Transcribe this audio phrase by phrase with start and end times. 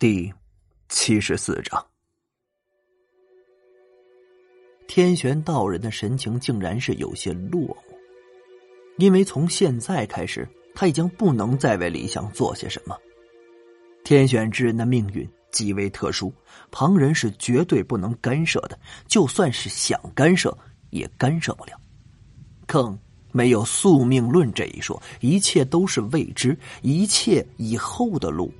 [0.00, 0.32] 第
[0.88, 1.86] 七十四章，
[4.88, 7.94] 天玄道人的神情竟然是有些落寞，
[8.96, 12.96] 因为从现在开始，他已经不能再为李想做些什么。
[14.02, 16.32] 天选之人的命运极为特殊，
[16.70, 20.56] 旁人是绝对不能干涉的，就算是想干涉，
[20.88, 21.78] 也干涉不了。
[22.66, 22.98] 更
[23.32, 28.50] 没有宿命论这一说，一切都是未知，一切以后的路。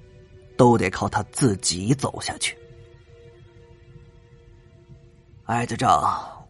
[0.61, 2.55] 都得靠他自己走下去。
[5.45, 6.47] 艾子章，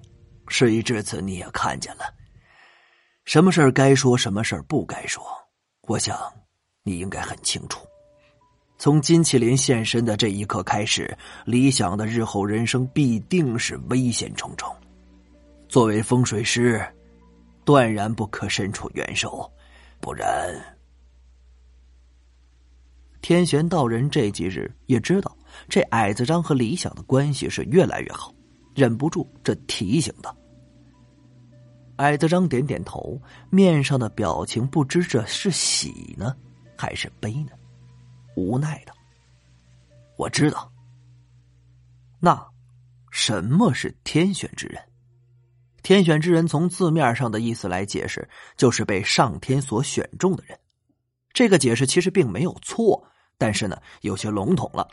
[0.49, 2.13] 事已至此，你也看见了，
[3.25, 5.23] 什么事该说，什么事不该说，
[5.83, 6.19] 我想
[6.83, 7.87] 你应该很清楚。
[8.79, 14.75] 从金麒麟现身的这一刻开始，李想的日后人生必定是危险重重。
[15.69, 16.85] 作为风水师，
[17.65, 19.49] 断然不可伸出援手，
[20.01, 20.53] 不然。
[23.23, 25.37] 天玄道人这几日也知道
[25.69, 28.35] 这矮子张和李想的关系是越来越好，
[28.75, 30.35] 忍不住这提醒道
[31.97, 36.35] ：“矮子张点点头，面上的表情不知这是喜呢，
[36.77, 37.51] 还是悲呢？
[38.37, 38.93] 无奈的，
[40.17, 40.73] 我知道。
[42.19, 42.43] 那
[43.11, 44.83] 什么是天选之人？
[45.83, 50.59] 天选之人从字面上的意思来解释，就是被上天所选中的人。
[51.33, 53.07] 这个解释其实并没有错。”
[53.41, 54.87] 但是呢，有些笼统了。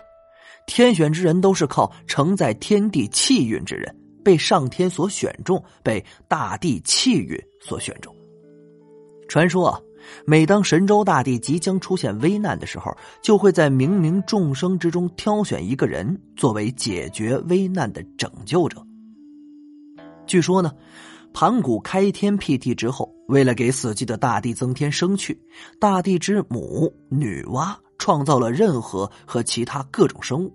[0.67, 8.13] 天选之人都是靠承载天地气运之人，被上天所选中，被大地气运所选中。
[9.27, 9.79] 传说啊，
[10.25, 18.81] 每当神州大地即将出现危难的时候，就会在冥冥众生之中挑选一个人作为解决危难的拯救者。
[20.25, 20.71] 据说呢，
[21.33, 25.37] 盘古开天辟地之后，为了给死寂的大地增添生趣，
[25.79, 27.73] 大地之母女娲。
[28.07, 30.53] 创造了任何和其他各种生物，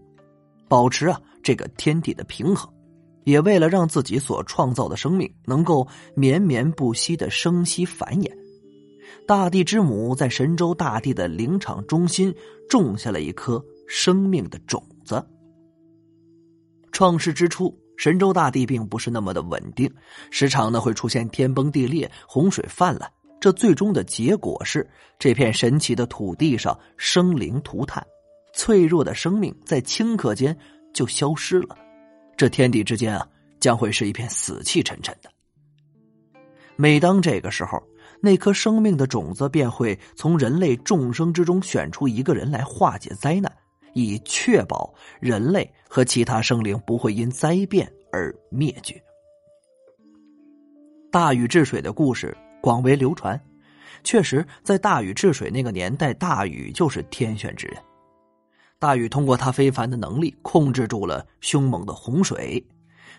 [0.68, 2.72] 保持啊这个天地的平衡，
[3.24, 8.32] 也为了让自己所创造的生命能够绵绵不息的生息繁衍，
[9.26, 12.34] 大地之母在神州大地的灵场中心
[12.70, 15.22] 种下了一颗生命的种子。
[16.90, 19.92] 创世之初，神州大地并不是那么的稳定，
[20.30, 23.12] 时常呢会出现天崩地裂、洪水泛滥。
[23.42, 24.88] 这最终的结果是，
[25.18, 28.06] 这片神奇的土地上生灵涂炭，
[28.54, 30.56] 脆弱的生命在顷刻间
[30.94, 31.76] 就消失了。
[32.36, 35.28] 这天地之间啊，将会是一片死气沉沉的。
[36.76, 37.82] 每当这个时候，
[38.20, 43.52] 那颗生命的种子便会从人类众生之中选出一个人来化解灾难，
[43.92, 49.02] 以确保人类和其他生灵不会因灾变而灭绝。
[51.10, 52.32] 大禹治水的故事。
[52.62, 53.38] 广为流传，
[54.04, 57.76] 确实，在大禹治水那个年代，大禹就是天选之人。
[58.78, 62.64] 大禹通过他非凡的能力，控制住了凶猛的洪水。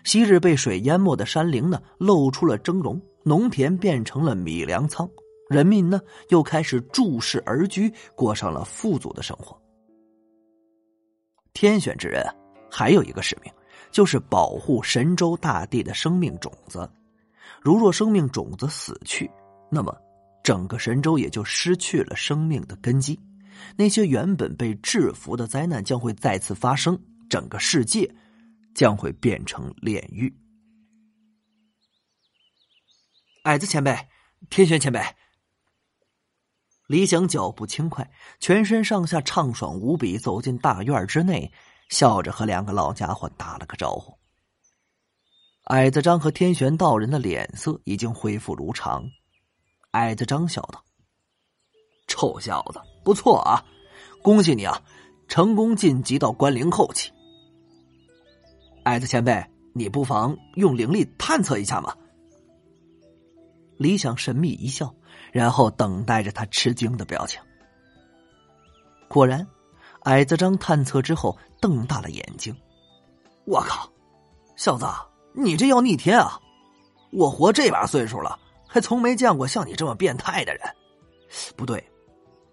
[0.02, 5.08] 昔日被水淹没的山林呢，露出了峥嵘，农田变成了米粮仓，
[5.48, 6.00] 人民呢
[6.30, 9.58] 又开始注视而居，过上了富足的生活。
[11.52, 12.22] 天选之人
[12.70, 13.52] 还有一个使命，
[13.90, 16.90] 就是保护神州大地的生命种子。
[17.62, 19.30] 如若生命种子死去，
[19.70, 19.96] 那么
[20.42, 23.18] 整个神州也就失去了生命的根基。
[23.76, 27.00] 那些原本被制服的灾难将会再次发生，
[27.30, 28.12] 整个世界
[28.74, 30.34] 将会变成炼狱。
[33.44, 33.96] 矮子前辈，
[34.50, 35.00] 天玄前辈，
[36.86, 41.52] 李想脚步轻快，全身上下畅爽无比，走进大院之内，
[41.90, 44.18] 笑着和两个老家伙打了个招呼。
[45.64, 49.02] 矮子张和天玄道人的脸色已经恢复如常。
[49.92, 50.84] 矮子张笑道
[52.06, 53.64] ：“臭小子，不错啊，
[54.22, 54.82] 恭喜你啊，
[55.26, 57.10] 成功晋级到关灵后期。
[58.82, 59.42] 矮子前辈，
[59.72, 61.96] 你不妨用灵力探测一下嘛。”
[63.78, 64.94] 李想神秘一笑，
[65.32, 67.40] 然后等待着他吃惊的表情。
[69.08, 69.46] 果然，
[70.02, 72.54] 矮子张探测之后瞪大了眼睛
[73.46, 73.90] ：“我靠，
[74.56, 74.84] 小子！”
[75.36, 76.40] 你这要逆天啊！
[77.10, 80.62] 我活这把岁数了，还从没见过像你这么变态的人。
[81.56, 81.84] 不对，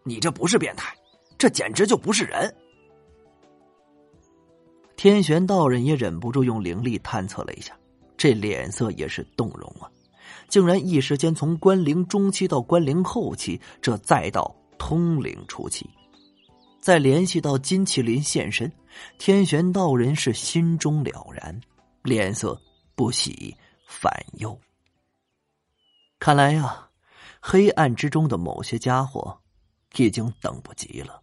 [0.03, 0.91] 你这不是变态，
[1.37, 2.53] 这简直就不是人。
[4.95, 7.75] 天玄道人也忍不住用灵力探测了一下，
[8.17, 9.89] 这脸色也是动容啊！
[10.47, 15.89] 竟然一时间从关灵中期到关灵后期，这再到通灵初期，
[16.79, 18.71] 再联系到金麒麟现身，
[19.17, 21.59] 天玄道人是心中了然，
[22.03, 22.59] 脸色。
[23.01, 23.57] 不喜
[23.87, 24.55] 反忧。
[26.19, 26.87] 看来呀，
[27.41, 29.35] 黑暗之中的某些家伙
[29.95, 31.19] 已经等不及了。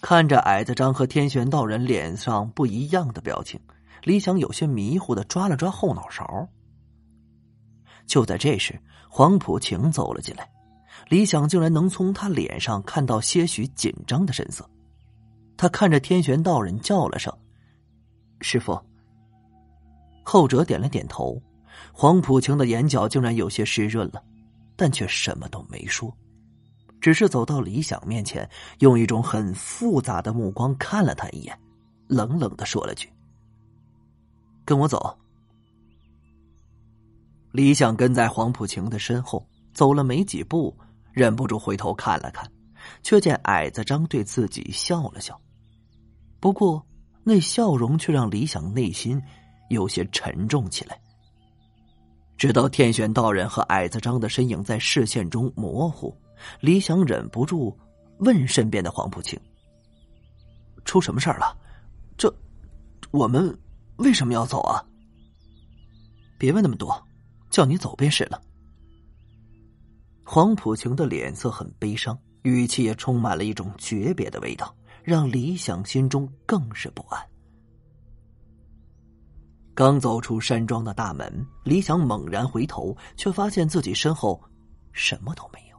[0.00, 3.60] 看着矮子张和天玄道人脸上不一样的表情，
[4.02, 6.48] 李想有些迷糊的抓了抓后脑勺。
[8.08, 8.76] 就在这时，
[9.08, 10.50] 黄浦晴走了进来，
[11.08, 14.68] 李想竟然能从他脸上看到些许紧张的神色。
[15.56, 17.32] 他看着天玄道人叫了声
[18.42, 18.76] ：“师傅。”
[20.28, 21.40] 后者点了点头。
[21.90, 24.22] 黄浦晴的眼角竟然有些湿润了，
[24.76, 26.14] 但却什么都没说。
[27.00, 28.46] 只是走到李想面前，
[28.80, 31.58] 用一种很复杂的目光看了他一眼，
[32.08, 33.08] 冷冷的说了句
[34.66, 35.16] ：“跟我走。”
[37.52, 40.76] 李想跟在黄浦晴的身后走了没几步，
[41.10, 42.46] 忍不住回头看了看，
[43.02, 45.40] 却见矮子张对自己笑了笑。
[46.38, 46.84] 不过，
[47.24, 49.20] 那笑容却让李想内心
[49.68, 51.00] 有些沉重起来。
[52.36, 56.16] 直到天玄道人和矮子张的身影在视线中模糊。
[56.60, 57.76] 李想忍不住
[58.18, 59.36] 问身边的黄浦清
[60.86, 61.56] ：“出什么事儿了？
[62.16, 62.32] 这
[63.10, 63.58] 我们
[63.96, 64.78] 为什么要走啊？”
[66.38, 66.96] 别问那么多，
[67.50, 68.40] 叫你走便是了。
[70.24, 74.72] 黄浦晴的脸色很悲伤，语气也充满了一种诀别的味道，
[75.02, 77.20] 让李想心中更是不安。
[79.78, 84.42] 刚走出山庄的大门，李想猛然回头，却发现自己身后
[84.90, 85.78] 什么都没有。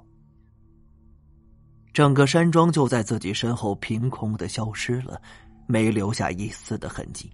[1.92, 5.22] 整个山庄就在自己身后凭空的消失了，
[5.68, 7.30] 没留下一丝的痕迹。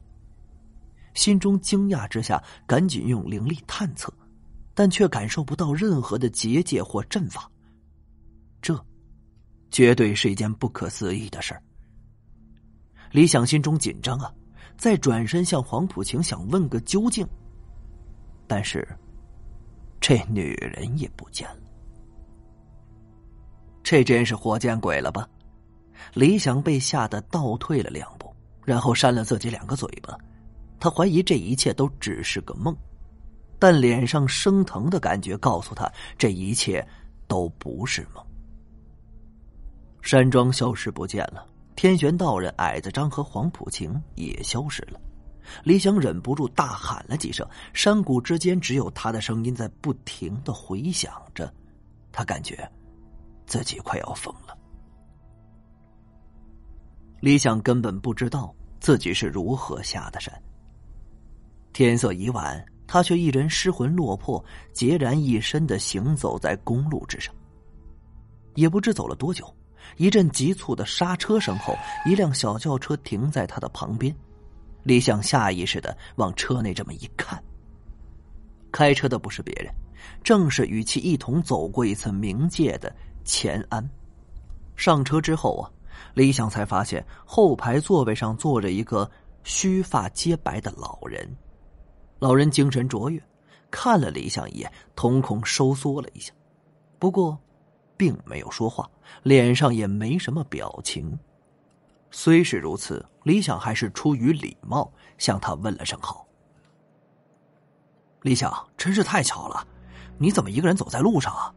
[1.13, 4.11] 心中惊讶之下，赶紧用灵力探测，
[4.73, 7.47] 但却感受不到任何的结界或阵法。
[8.59, 8.75] 这，
[9.69, 11.61] 绝对是一件不可思议的事儿。
[13.11, 14.33] 李想心中紧张啊，
[14.77, 17.27] 再转身向黄浦晴想问个究竟，
[18.47, 18.87] 但是，
[19.99, 21.57] 这女人也不见了。
[23.83, 25.27] 这真是活见鬼了吧！
[26.13, 28.33] 李想被吓得倒退了两步，
[28.63, 30.17] 然后扇了自己两个嘴巴。
[30.79, 32.75] 他怀疑这一切都只是个梦，
[33.57, 36.85] 但脸上生疼的感觉告诉他，这一切
[37.27, 38.23] 都不是梦。
[40.01, 44.99] 山庄消失不见了，天玄道人、矮子张和黄浦晴也消失了。
[45.63, 51.53] 李想忍不住大喊了几声，山谷之间只有他的声音在不停的回响着，
[52.11, 52.69] 他感觉。
[53.45, 54.57] 自己快要疯了。
[57.19, 60.33] 李想根本不知道自己是如何下的山。
[61.71, 64.43] 天色已晚，他却一人失魂落魄、
[64.73, 67.31] 孑然一身的行走在公路之上。
[68.55, 69.45] 也不知走了多久，
[69.97, 74.15] 一阵急促的刹车声后，一辆小轿车停在他的旁边。
[74.83, 77.43] 李想下意识的往车内这么一看，
[78.71, 79.73] 开车的不是别人，
[80.23, 82.93] 正是与其一同走过一次冥界的。
[83.27, 83.89] 钱安
[84.75, 85.65] 上车之后啊，
[86.13, 89.09] 李想才发现后排座位上坐着一个
[89.43, 91.27] 须发皆白的老人。
[92.19, 93.19] 老人精神卓越，
[93.71, 96.31] 看了李想一眼，瞳孔收缩了一下，
[96.99, 97.35] 不过
[97.97, 98.89] 并没有说话，
[99.23, 101.17] 脸上也没什么表情。
[102.11, 106.25] 虽是如此，李想还是出于礼貌向他问了声好。
[108.21, 109.67] 李想，真是太巧了，
[110.17, 111.53] 你怎么一个人走在路上啊？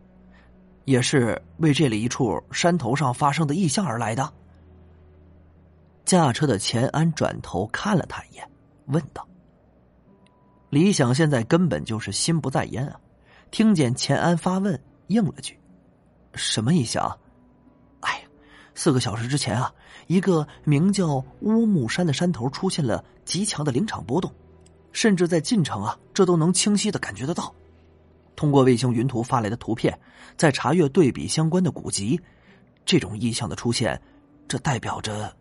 [0.85, 4.32] 也是为这里一处山头上发生的异象而来的。
[6.05, 8.51] 驾车的钱安转头看了他一眼，
[8.86, 9.29] 问道
[10.70, 12.98] ：“李想现在根本就是心不在焉啊！”
[13.51, 15.57] 听见钱安发问，应了句
[16.35, 17.19] ：“什么异象
[18.01, 18.29] ？”“哎呀，
[18.75, 19.73] 四个小时之前啊，
[20.06, 24.32] 一个名叫乌木山的山头出现了极强的灵场波动，
[24.93, 27.55] 甚至在晋城啊，这都能清晰的感觉得到。”
[28.37, 29.99] 通过卫星云图发来的图片，
[30.37, 32.20] 再查阅对比相关的古籍，
[32.85, 34.01] 这种异象的出现，
[34.47, 35.35] 这代表着……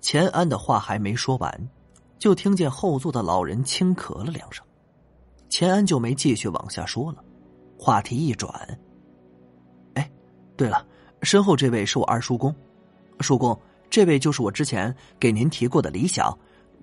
[0.00, 1.68] 钱安的话还没说完，
[2.18, 4.64] 就听见后座的老人轻咳了两声，
[5.50, 7.22] 钱安就没继续往下说了。
[7.76, 8.78] 话题一转，
[10.58, 10.84] 对了，
[11.22, 12.52] 身后这位是我二叔公，
[13.20, 13.56] 叔公，
[13.88, 16.36] 这位就是我之前给您提过的李想，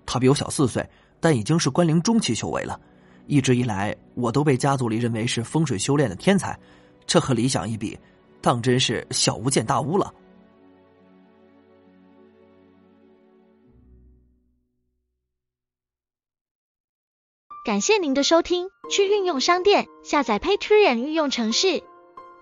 [0.05, 0.89] 他比我小四岁，
[1.20, 2.79] 但已经是关灵中期修为了。
[3.27, 6.58] 一直以来，我都被家族里认为是风水修炼的天才，
[7.05, 8.00] 这和理想一比，
[8.39, 10.13] 当真是小巫见大巫了。
[17.65, 21.84] 感谢您的收听，去运用商店下载 Patreon 运用城市，